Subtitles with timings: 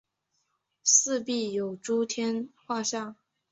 [0.83, 3.15] 四壁有诸天画像。